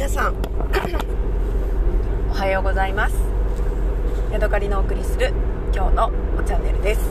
[0.00, 0.34] 皆さん。
[2.30, 3.16] おはようございます。
[4.32, 5.30] ヤドカリのお送りする
[5.74, 6.10] 今日の
[6.46, 7.02] チャンネルです。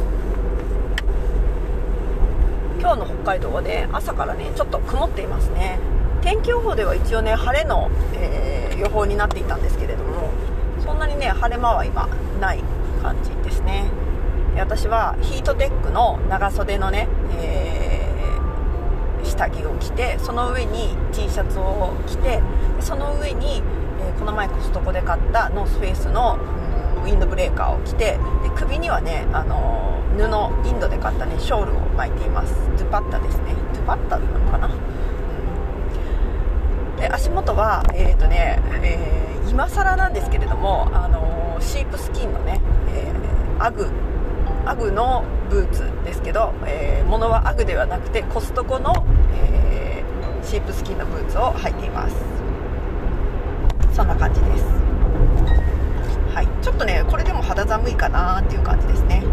[2.79, 5.77] 今日の北海道はね朝からねちょっと曇っていますね。
[6.23, 10.31] 天気予報では一応ね晴れの、えー、予報になっていたんですけれども
[10.83, 12.09] そんなにね晴れ間は今
[12.41, 12.63] ない
[13.03, 13.83] 感じですね。
[14.57, 17.58] 私はヒートテックの長袖のね、えー、
[19.39, 22.41] 下着を着てその上に T シャツを着て
[22.81, 23.63] その上に、
[24.01, 26.37] えー、この前コストコで買ったノースフェイスの、
[26.97, 30.27] うん、ウィンドブレーカーを着てで首にはね、あのー、
[30.61, 32.53] 布インドで買ったねショールを巻いています。
[32.77, 33.55] ドゥパッタですね。
[33.73, 34.71] ドゥパッタなのかな、う
[36.97, 42.59] ん、で足元はえっ、ー、とね、えー、今更なんですけれども、あのシープスキンのね、
[42.89, 43.13] え
[43.59, 43.87] アグ
[44.65, 48.93] アグのブーツですけど、えー、物はアグではなくてコストコの、
[49.33, 52.15] えー、シープスキンのブーツを履いています。
[53.93, 54.63] そんな感じです。
[56.33, 56.63] はい。
[56.63, 59.23] ちょっとねこれでも肌寒いかなっていう感じですね。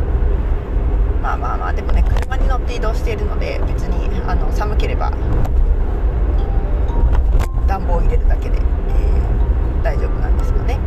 [1.23, 5.11] まあまあまあでもね車に乗って移動しているので別にあの寒ければ
[7.67, 10.79] 暖房を入れるだけで、えー、大丈夫なんですかね。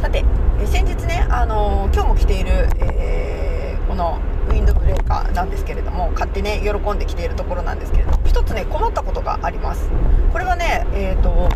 [0.00, 0.24] さて
[0.62, 4.18] え先日ね、あの、今日も着ている、えー、この
[4.50, 9.88] ウィンドブレーカーなんですけれども買ってね喜んで着ているところなんですけれども1つね困ったことがあります。
[10.32, 11.48] これはねえっ、ー、と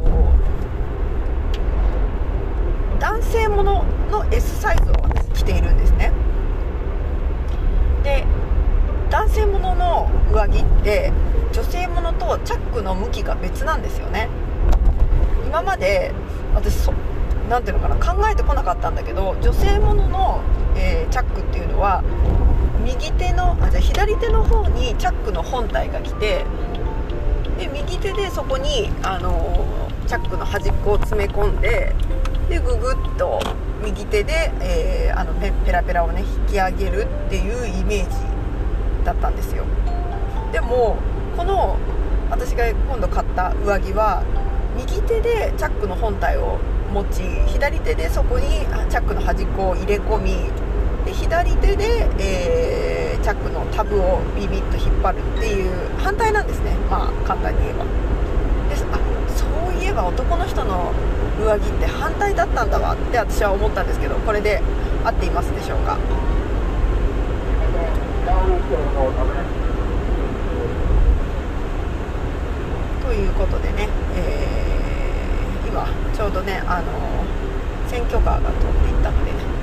[3.01, 4.95] 男性ものの S サイズを
[5.35, 6.13] 着ているんですね。
[8.03, 8.25] で
[9.11, 11.13] 男性ものの上着って
[11.53, 14.29] 女性ものとチャックの向きが別なんですよね。
[15.47, 16.13] 今まで
[16.55, 16.91] 私
[17.49, 20.41] 何ていうのかな考えてこなかったんだけど女性ものの、
[20.77, 22.03] えー、チャックっていうのは
[22.85, 26.45] 右手のあじゃ左手の方にチャックの本体が来て
[27.59, 29.65] で右手でそこに、あの、
[30.09, 31.95] チャックの端っこを詰め込んで
[32.49, 33.41] でググッと
[33.83, 38.17] 右手で、えー、あのペペラペラをね引き上げるっていうイメージ
[39.05, 39.65] だったんですよ。
[40.53, 40.97] でも
[41.37, 41.77] この
[42.31, 44.23] 私が今度買った上着は
[44.77, 46.59] 右手でチャックの本体を
[46.93, 48.47] 持ち左手でそこに
[48.91, 50.51] チャックの端っこを入れ込み
[51.15, 56.73] 左手で、えー、チャックのタブをビビッと引っ張るっていう反対なんですね。
[56.91, 57.85] まあ簡単に言えば。
[58.69, 58.99] ですあ
[59.37, 60.93] そういえば男の人の
[61.41, 64.61] 上着って反対だったんだわって私は思ったんですけどこれで
[65.05, 65.97] 合っていますでしょうか？
[73.05, 74.55] ということでね、えー
[75.69, 76.85] 今ちょうどねあの
[77.91, 79.54] 選挙カーが通っていったのでちょっとうるさ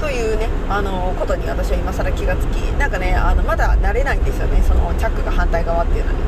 [0.00, 6.18] というねあのことに私は今更気がつきなんかねあのまだ慣れないんですよねそのチャックが反対側っていうのに。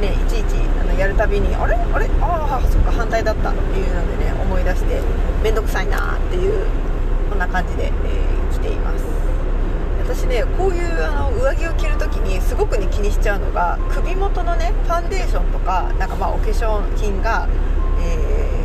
[0.00, 1.74] でねいちいちあのやるたびにあれ？
[1.74, 2.08] あれ？
[2.20, 3.50] ああそっか反対だった。
[3.50, 5.00] っていうのでね思い出して
[5.42, 6.66] 面倒くさいなっていう
[7.28, 9.04] こんな感じで、えー、来ています。
[10.08, 17.46] 私ねこういうあの上着を着るときにすごく、ね、気にしちゃうのが首元のねファンデーションとかなんかまあお化粧品が、
[18.00, 18.57] えー、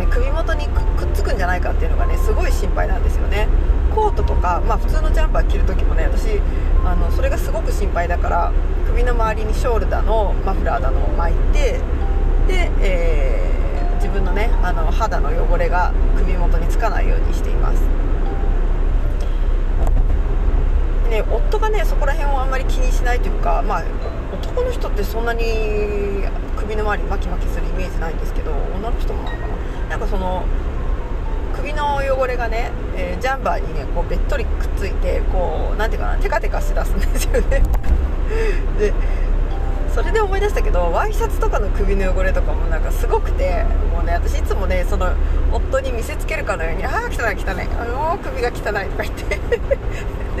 [0.00, 3.46] ね首元にくっつくんじゃないかっていうのがねすごい心配なんですよね。
[3.94, 6.40] コートとか、まあ、普通のジャンパー着るときもね私
[6.84, 8.52] あのそれがすごく心配だから
[8.86, 11.80] 首の周りにショールだのマフラーだのを巻いて
[12.46, 17.82] で、えー、自分のねあの肌の汚れが首元につかないようにしています。
[21.10, 23.84] ね夫がねそこら辺をあんまり気にしないというかまあ
[24.32, 25.42] 男の人ってそんなに
[26.56, 29.49] 首の周り巻き巻きするイメージないんですけど女の人もなのかな
[29.90, 30.44] なんかその
[31.56, 37.62] 首の汚れがね、えー、ジャンバーにねこうべっとりくっついてこう何ていうかなテカテカしだすんですよね。
[38.78, 38.94] で
[39.92, 45.10] それで思い出したけどワイシャツとかの首の汚れとかもなんかすごくてもうね私いつもねその
[45.52, 49.40] 夫に見せつけるかのように「ああ汚い汚いああ首が汚い」とか言って。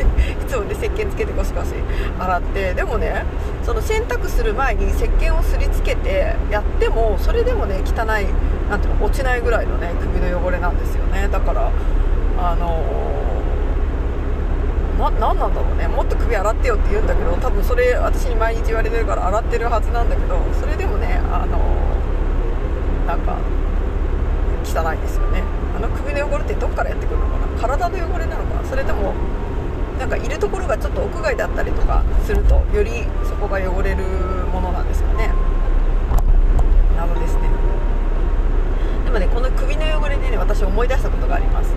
[0.00, 1.74] いつもね石鹸つけてゴシゴシ
[2.18, 3.24] 洗ってでもね
[3.62, 8.26] その洗濯する前に石鹸をすりつけてやってもそれでもね汚い
[8.70, 11.28] なていうの落ちないぐらいのね首の汚れなんですよね。
[11.28, 11.70] だから
[12.38, 15.88] あのーな何なんだろうね。
[15.88, 21.58] もっと首洗ってよって言うんだけど多分それ私に毎日言われてるから洗ってるはずなんだけどそれでもねあの
[23.06, 23.38] なんか
[24.62, 25.42] 汚いですよね。
[25.74, 27.46] あの首の汚れってどっからやってくるのかな。
[27.60, 28.68] 体の汚れなのかな。
[28.68, 29.14] それとも
[29.98, 34.04] なんかいるところがちょっと屋外だったりとかするとよりそこが汚れる
[34.52, 35.32] ものなんですかね。
[36.96, 37.49] 謎ですね。
[39.10, 41.74] でもねこの首の汚れでね私思い出したことがあります。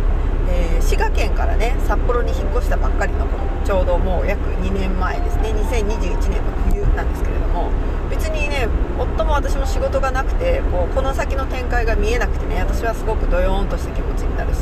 [0.47, 5.49] えー、滋賀県からね札幌に引っ越したばっかりの頃ちょうどもう約2年前ですね。
[5.49, 7.71] 2021年の冬なんですけれども
[8.11, 8.67] 別にね
[8.99, 14.59] 夫も私も仕事がなくてこうこの先の展開が見えなくてね私はすごくドヨーンとした気持ちになるし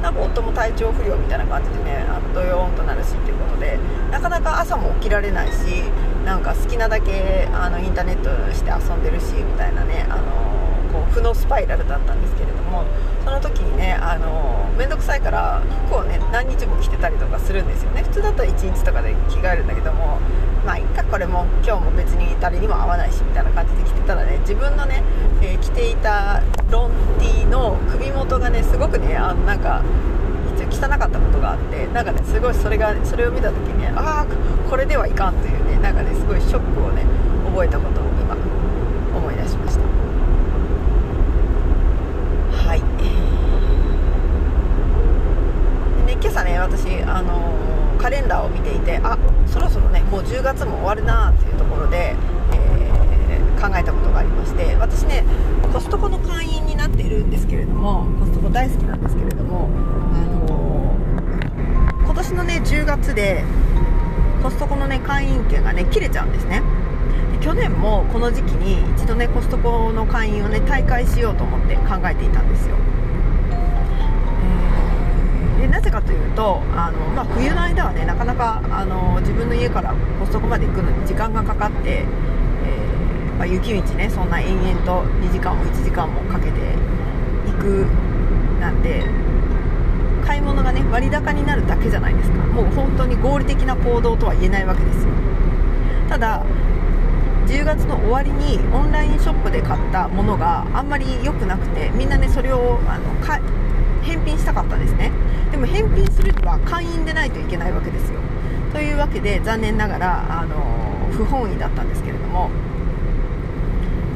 [0.00, 3.78] なんか夫も体調不良みたいな感じでねあのドヨーンとなるしっていうことで
[4.10, 5.82] なかなか朝も起きられないし
[6.24, 10.55] なんか好きなだけあのインターネットして遊んでるしみたいなねあの
[11.16, 12.84] こう負のスパイラルだったんですけれども
[13.24, 18.02] その時にねあの面倒くさいから服をね何日も着てたりとかするんですよね。
[18.02, 20.18] 普通だったら1日とかで着替えるんだけども
[20.64, 25.02] まあいっかこれも今日も別に誰にも合わないしみたいな感じで着てたらね自分のね、
[25.40, 29.82] えー、着ていたロンティーの首元がねすごくねあのなんか
[30.70, 37.04] 汚かったことがあってなんかねすごいそれがそれを見た時にねああこれではいかんというねなんかねすごいショックをね
[37.46, 38.36] 覚えたことを今
[39.16, 39.86] 思い出しました
[42.68, 42.80] はい
[46.00, 47.54] でね今朝ね私あの、
[47.98, 52.14] カレンダーを見ていてあそろそろねもう10月も終わるなっていうところで、
[52.52, 55.24] えー、考えたことがありまして私ね
[55.72, 59.68] コストコの会員になっているんですけれどもコストコ大好きなんですけれども
[60.12, 60.18] あ
[60.48, 63.44] のー、今年のね10月で
[64.42, 66.62] コストコのね会員権がね切れちゃうんですね。
[67.32, 72.76] で去年もこの時期に一度ねコストコの会員をね退会しようと思って考えていたんですよ。
[75.86, 86.74] ぜかというとあの、まあ、冬の間はねなかなかあの自分の家からコストコまで行くのに時間がかかって、えー、まあ、雪道ねそんな延々と2時間も1時間もかけて
[87.46, 87.86] 行く
[88.60, 89.04] なんて
[90.26, 92.38] 買い物がね割高になるだけじゃないですか。
[92.46, 95.10] もう本当に合理的な行動とは言えないわけですよ。
[96.08, 96.44] ただ
[97.46, 103.24] 10月の終わりにオンラインショップで買ったものがあんまり良くなくてみんなねそれをあの
[104.06, 105.10] 返品したかったんですね。
[105.50, 108.20] でも返品するには会員でないといけないわけですよ。
[108.72, 110.56] というわけで残念ながらあの
[111.12, 112.50] 不本意だったんですけれども、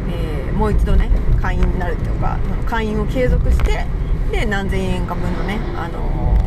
[0.08, 1.10] えー、もう一度ね
[1.40, 3.86] 会員になるというか会員を継続して
[4.30, 6.38] で何千円か分のね、あの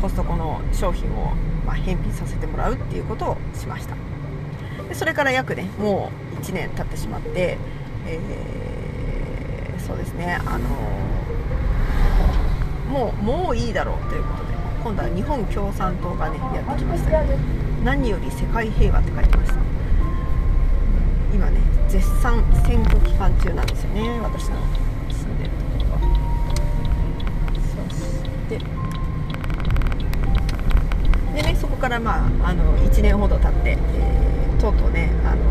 [0.00, 1.32] コストコの商品を、
[1.66, 3.96] ま、返品させてもらうっていうことをしました。
[4.88, 7.58] でそれから約ねもう1年経ってしまって、
[8.06, 11.17] えー、そうですねあの
[12.88, 14.48] もうもういいだろうということで
[14.82, 17.36] 今度は日本共産党がねやってきました、ね、
[17.84, 19.58] 何より世界平和って書いてました
[21.34, 24.56] 今ね絶賛選挙期間中なんですよね私の
[25.10, 26.00] 住んでるところ。
[26.00, 26.08] は
[27.88, 28.58] そして
[31.34, 35.42] でねそこからまああの1年ほど経って、えー、とうとうねあの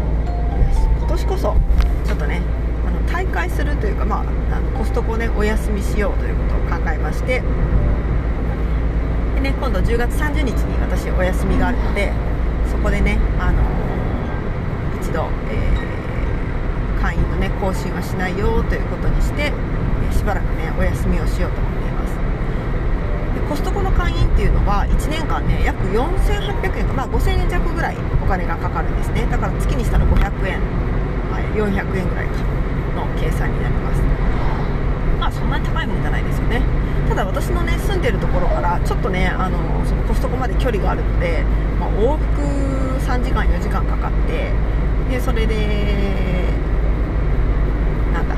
[0.97, 1.55] 今年こそ
[2.05, 2.41] ちょっとね
[3.47, 7.41] あの大会するというか、まあ、あのコストコをねお休みしようということを考えまして
[9.35, 12.11] でね今度10月30日に私お休みがあるので
[12.69, 13.63] そこでねあの
[15.01, 22.11] 一度、えー、会員のね更新はしないよということにして、えしばらくねお休みをしようと思っています。
[23.39, 29.25] でコストコの会員っていうのは1年間ね約4800円かまあ、5000円弱ぐらいお金がかかるんですね。
[29.31, 30.59] だから月にしたら500円、
[31.55, 32.57] 400円ぐらいか
[32.97, 34.01] の計算になります。
[35.19, 36.61] まあそんなに高いもんじゃないですよね。
[37.07, 41.43] ただ私のね住んでるところからちょっとねあのそのコストコまで距離があるので、
[41.79, 42.41] まあ、往復
[43.05, 44.51] 3時間4時間かかって
[45.09, 45.55] でそれで
[48.13, 48.37] なんだ、う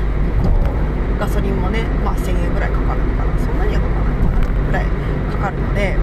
[1.16, 3.38] ん、ガソリンもね、まあ、1000円ぐらいかかるのかな。
[3.40, 4.84] そんなにはかからないかなぐらい
[5.32, 5.96] かかるので、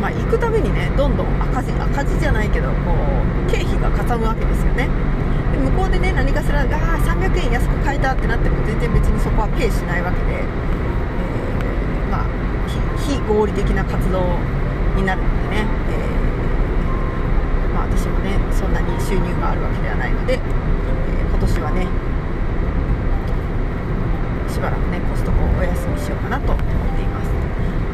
[0.00, 2.74] まあ、行くたびにねどんどん赤字赤字じゃないけどこ
[3.48, 4.88] う経費がかさむわけですよね。
[5.52, 12.26] で向こうでね何かしらあ300円安く買えたってなっても全然別にそこはペイしないわけで、えー、まあ
[12.98, 14.38] 非合理的な活動
[14.96, 20.40] になるのでね、えー、まあ、私もねそんなに収入があるわけではないので、えー、
[21.28, 21.86] 今年はね
[24.48, 26.66] しばらくねコストコをお休みしようかなと思っ
[26.96, 27.30] ています。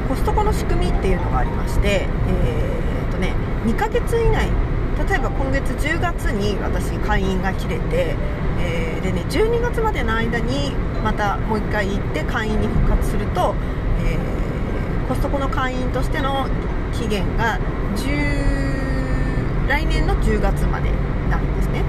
[0.08, 3.34] コストコの仕組みっていうのがありまして、えーとね、
[3.64, 4.48] 2ヶ月以内
[4.96, 8.16] 例えば今月10月に私会員が切れて、
[8.58, 10.72] えー、でね12月までの間に
[11.04, 13.54] またもう1回行って会員に復活すると、
[14.00, 16.48] えー、コストコの会員としての
[16.92, 17.60] 期限が
[17.96, 20.90] 10来年の10月まで
[21.28, 21.82] なるんですね。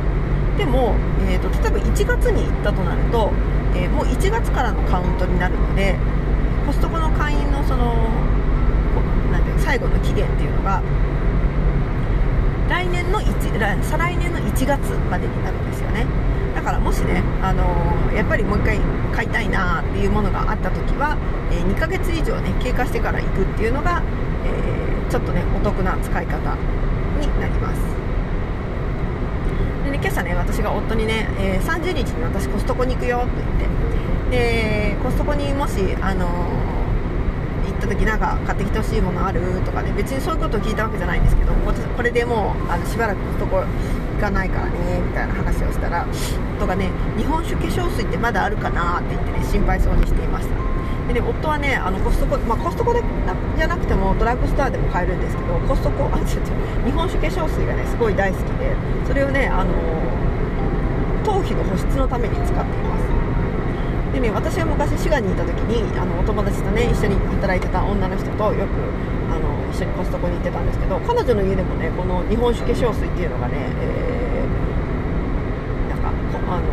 [0.58, 0.96] でも、
[1.30, 3.32] えーと、例えば1月に行ったとなると、
[3.76, 5.96] えー、もう1月からのカウントになるので
[6.66, 8.10] コストコの会員のその
[9.68, 10.82] 最後の期限っていうのが
[12.70, 13.38] 来年の1
[13.84, 16.06] 再来年の1月までになるんですよね。
[16.56, 18.80] だからもしね、あのー、やっぱりもう1回
[19.14, 21.18] 買いたいなっていうものがあった時は、
[21.52, 24.04] えー、2ヶ月以上ね経過してから行くっていうのが、
[24.46, 27.82] えー、ちょっとねお得な使い方になります。
[29.86, 36.77] でね今朝ね私が夫にね、えー、30日に私コストコに行くよって言ってでコストコにもしあのー、
[37.88, 43.66] った時なんか買ってきてほしいものあるとかね別にそういうことを聞いたわけじゃないんですけどこれでもうあのしばらくコストコ行
[44.20, 46.06] かないからねみたいな話をしたら
[46.58, 50.58] 夫がね日本酒化粧水ってまだあるかなって言ってね心配そうにしていました。
[51.08, 53.02] でね、夫はねあのコストコ、まあ、コストコで
[53.56, 58.76] じゃなくてもドラッグストアでも買えるんですけどコストコあ違う違う日本酒化粧水がねすごい大好きで
[59.08, 59.72] それをねあの
[61.24, 62.97] 頭皮の保湿のために使っています。
[64.18, 68.72] でね私が昔滋賀にいた時にあのお友達とね一緒に働いてた女の人とよく
[69.30, 76.10] あの一緒にコストコに行ってたんですけど彼女の家でもねこの日本酒化粧水っていうのがね、えー、なんか
[76.50, 76.66] あの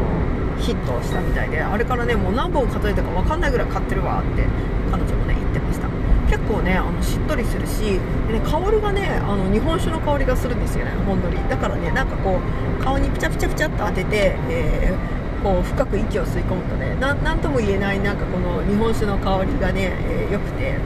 [0.56, 4.46] ヒットしたみたいであれからねもう何本数えたか分かんないぐらい買ってるわって
[4.90, 5.88] 彼女もね言ってました。
[6.30, 11.36] 結構ねあのしっとりするしで、ね、香りがねあの日本酒の香りがするんですよねほんのり。
[11.50, 12.40] だからねなんかこ
[12.80, 20.78] う顔にピチャピチャピチャっと当てて、えー、こう深く息を吸い込むとね何とも言えないなんかこの日本酒の香りがね、えー、良くて、え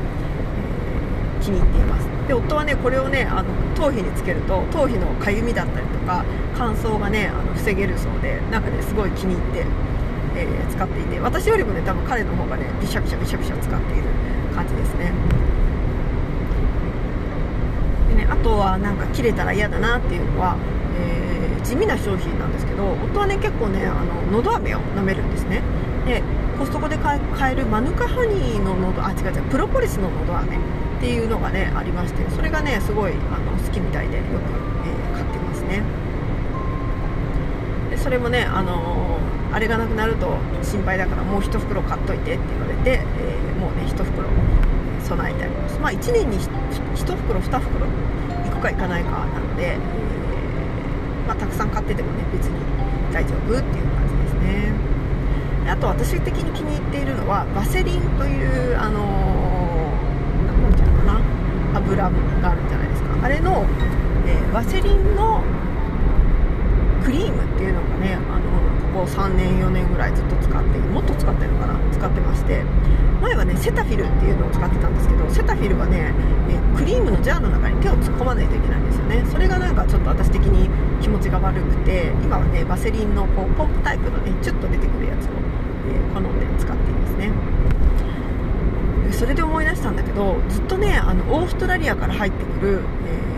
[1.40, 2.08] ー、気に入っています。
[2.26, 6.24] で夫はねこれをねあの頭皮につけると頭皮のかゆみだったりとか
[6.56, 9.66] 乾燥がねあの防げるそうでなんかねすごい気に入って、
[10.34, 14.02] えー、使っていて私よりもね多分彼の方がねビシャビシャビシャビシャ使っている
[14.54, 15.12] 感じですね。
[18.10, 20.56] でねあとはなんか切れたら嫌だなっていうのは、
[20.98, 25.62] えー、地味な商品なんですけど夫はね結構ねあののど飴を舐めるんですね。
[26.06, 26.22] で
[26.58, 27.20] コストコで買
[27.52, 35.82] えるマヌカハニーののどあ違う違うプロポリスののど飴っていうのがねありましてそれがねすごいあの好きみたいでよく、えー、買ってますね。
[37.90, 44.28] でそれもね、あのー、あれがなくなると心配だからもう1袋買っといてって言われて、えー、もうね1袋
[45.04, 45.78] 備えてあります。
[45.78, 49.78] まあ1年に1袋2袋行くか行かないかなので、
[51.28, 52.58] まあ、たくさん買っててもね別に
[53.12, 54.73] 大丈夫っていう感じですね。
[55.70, 59.38] あと私的に気に入っているのはバセリンという、あのー
[61.75, 62.06] 油が
[62.50, 63.08] あるんじゃないですか。
[63.23, 63.64] あれの、
[64.26, 65.42] えー、ワセリンの
[67.04, 71.78] クリームっていうのがねあのーこ3年4年ぐらいずっと使ってもっと使ってるのかな？
[71.92, 72.64] 使ってまして。
[73.21, 76.14] 前はねセタフィルっていうのを使ってたんですけどセタフィルはね、
[76.76, 79.25] クリームのジャーの中に手を突っ込まないといけないんですよね。
[79.26, 80.71] それがなんかちょっと私的に
[81.02, 85.30] 気持ちが悪くて今はねバセリンのこうポンプタイプのねチュッと出てくるやつを、
[85.90, 87.33] え、好んで使っていますね。
[89.11, 92.83] それで思い出したんだけどずっとねあのオーストラリアから入ってくる、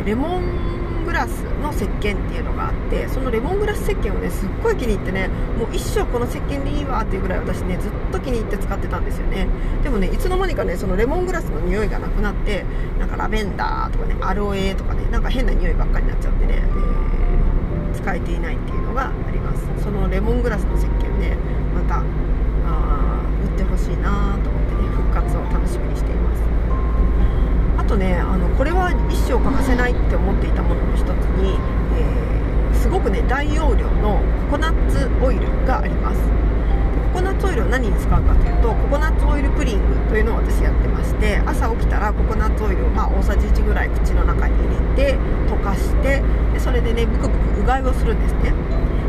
[0.04, 9.46] え、レモングラスの石鹸っていうのがあってそのレモングラス石鹸をねすっごい気に入ってねもう一生この石鹸でいいわっていうぐらい私ねずっと気に入って使ってたんですよね。
[9.82, 12.64] でもねいつの間にかねそのレモングラスの匂いがなくなって
[12.98, 19.68] なんかラベンダーとかねアロエとかねなんか変な匂いばっかりになっちゃってね、えー、使えていないっていうのがあります。
[19.82, 21.36] そのレモングラスの石鹸ね
[21.74, 22.02] また
[22.66, 26.49] あ売ってほしいなと思ってね復活を楽しみにしています。
[27.90, 31.08] とねあのこれは一生欠かせないって思っていたものの一つ
[31.42, 31.58] に、
[31.98, 36.20] えー、すごくね大容量のココナッツオイルがあります。
[37.10, 44.54] ココナッツオイルを何に使うかというとココナッツオイルプリングというのを私やってまして朝起きたらココナッツオイルをまあ大さじ1ぐらい口の中に
[44.94, 45.18] 入れて
[45.50, 48.54] 溶かしてでそれでねブクブクうがいをするんですね。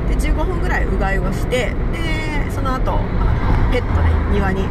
[0.10, 2.98] で15分ぐらいうがいをしてでその後
[3.72, 4.64] ペットね庭に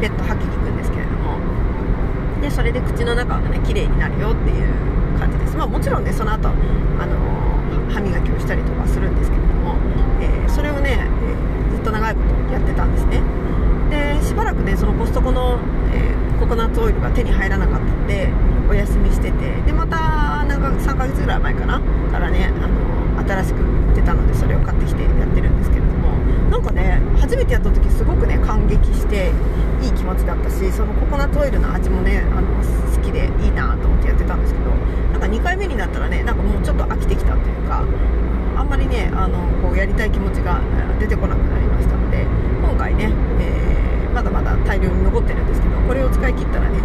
[0.00, 0.97] ペット吐きに行くんですけど
[2.40, 5.56] でそれで口の中がね綺麗になるよっていう感じです。
[5.56, 7.16] まあもちろんねその後あの
[7.92, 9.76] 歯磨きをしたりとかするんですけれども、
[10.20, 13.22] えー、それをね、えー、ずっと長いことやってたんですね。
[13.90, 15.58] でしばらくねそのコストコの、
[15.92, 18.28] えー、ココナッツオイルが手に入らなかったので
[18.68, 21.80] お休みしててでまたなんか3ヶ月ぐらい前かな
[22.12, 23.56] からねあの新しく
[23.96, 26.10] 出たのでそれを買ってきてやってるんですけれども
[26.50, 26.97] なんかね
[27.28, 29.30] 初めてやった時すごくね感激して
[29.82, 34.70] いい気持ちだったしそのココナッツオイルの味もねあの好きでいいなと思ってやってたんですけど
[35.12, 37.84] なんか2回目になったらねなんかもうちょっと飽きてきたというか
[38.56, 40.62] あんまりねあのこうやりたい気持ちが
[40.98, 42.22] 出てこなくなりましたので
[42.64, 46.80] 今回ね、えー、まだまだ大量に残ってるんですけどこれを使い切ったらね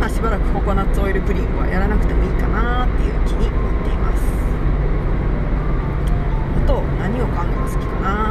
[0.00, 4.22] まあ、しばらくココナッツオイルプリンはやらなくてもいいかなっていう気になっています。
[6.58, 8.21] あと何を買うのが好きかな？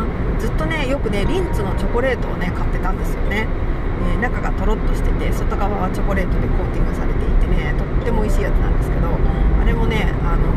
[1.01, 3.47] っとねリンツのチョコレートをね買ってたんですよね、
[4.13, 10.47] えー、中がとろっとしてて外側はチョコレートでコーティングされていてねとっても美味しいやつなんですけどあれもねあの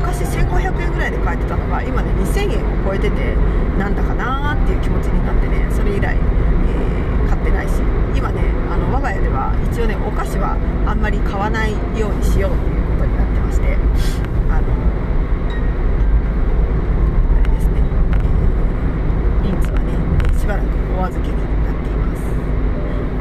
[0.00, 3.36] 昔1500円ぐらいで買えてたのが今ね2000円を超えてて
[3.76, 7.84] なんだかなーっていう気持ちになってねそれ以来、えー、買ってないし
[8.16, 8.40] 今ね
[8.72, 10.56] あの我が家では一応ねお菓子は
[10.88, 13.76] あんまり買わないようにしようということになってまして
[14.48, 14.89] あの
[21.00, 22.22] お預けになっています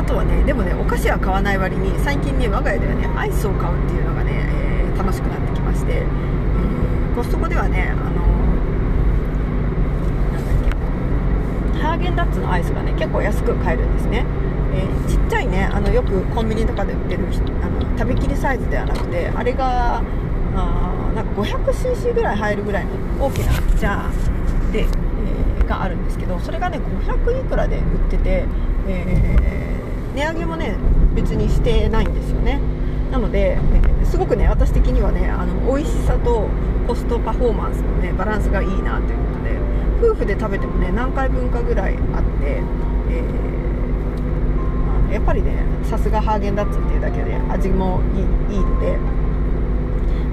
[0.02, 8.28] あとはねでもねお菓子は買わない割に最近ね我が家ではねアイスを買うっていうのがね、えー、楽しくなってきまして、えー、コストコではねあの、
[10.34, 14.26] なんだっけハーゲンダッツのアイスがね結構安く買えるんですね
[14.72, 17.26] えー、ちっちゃいねあのよくコンビニとかで売ってる
[17.64, 20.04] あの食べきりサイズではなくてあれが
[20.56, 22.92] あなんか 500cc ぐらい入るぐらいの
[23.26, 25.09] 大きなジャーで
[25.70, 28.46] があるんですけどそれがね500いくらで売ってて、
[28.88, 30.76] えー、値上げもね
[31.14, 32.60] 別にしてないんですよね。
[33.12, 33.58] なので、
[34.02, 36.48] え、すごくね私的にはねあの美味しさと
[36.88, 39.38] コストパフォーマンスのねバランスがいいなというこ
[40.00, 42.62] とで夫婦で食べてもね何回分かぐらいあって、
[43.10, 48.98] えー、やっぱりねさすがハーゲンダッツっていうだけで味もいいいいので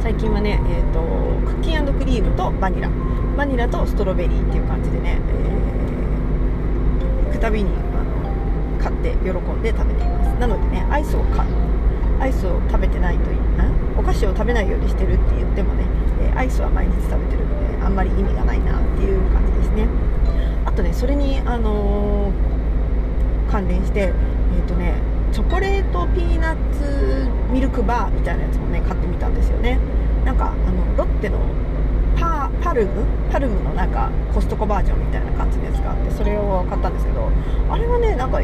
[0.07, 1.01] 最近はね、えーと、
[1.51, 2.89] クッキークリームとバニラ。
[3.37, 10.39] バニラとストロベリーっていう感じでね、えー、行くたびにあの買って喜んで食べています。
[10.39, 11.51] なのでねアイスを買う。
[12.23, 13.39] アイスを食べてないといい
[13.99, 15.83] お菓子を食べないようにしてるって言ってもね、
[16.23, 19.89] え、アイスは毎日食べてるのであんまり意味がないなっていう感じですね。
[20.67, 29.79] あとねそれに、あのー、関連してえっ、ー、とねチョコレートピーナッツミルクバーみたいなやつもね買ってみたんですよね。
[30.25, 31.39] なんかあのロッテの
[32.19, 33.05] パパルム？
[33.31, 37.31] パルムのなんかコストコバージョンみたいな感じのやつがあってそれを買ったんですけど
[37.71, 38.41] あれはねなんか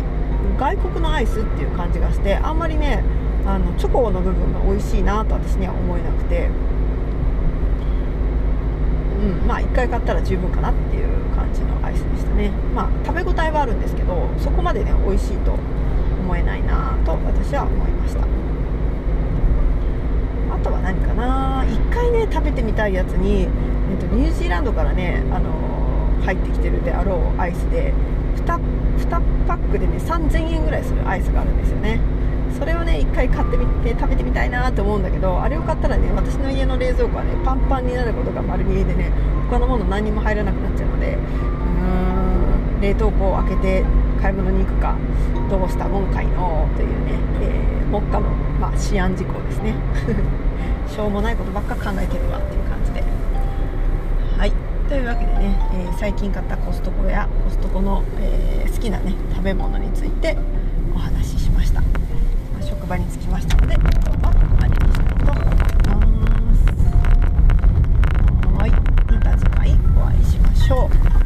[0.59, 3.03] 外国のアイスっていう感じがしてあんまりね
[3.47, 6.49] あのチョコの部分が美味しいなと私には思えなくて。
[9.23, 12.51] うんまあ1回買ったら十分かなっていう感じのアイスでしたね。
[12.75, 16.72] まあ食べ応えはあるんですけどそこまでね美味しいと思えないな。
[17.05, 18.21] と私は思いました。
[20.55, 27.93] あとは何かな？1回ね食べてみたいやつに、えーと、ニュージーランドからね、あのー、入ってきてるであろうアイスで
[28.37, 32.01] 2, 2パックでね3000円ぐらいするアイスがあるんですよね。
[32.59, 39.11] それをね1回買ってみて食べてみたいなと思うんだけどあれを買ったらね私の家の冷蔵庫はねパンパンになることが丸見えでね
[39.49, 43.85] 他のもの何にも入らなくなっちゃうのでうーん冷凍庫を開けて
[44.23, 44.97] 買い物に行くか
[45.51, 48.31] どうしたもんかいのというね、えー、目下の、
[48.61, 49.75] まあ、思案事項ですね。
[50.87, 53.03] しょうもないことばっか考えてるわっていう感じで。
[54.39, 54.53] はい。
[54.89, 60.37] というわけでね、えー、最近買ったコストコやコストコの、えー、好きなね食べ物について
[60.95, 61.87] お話ししました、ま
[62.61, 65.47] あ、職場に着きましたので今日はここまでにしたいと思い
[66.31, 66.63] ます。
[68.61, 68.71] はい。
[68.71, 71.22] また次回お会いしましょう。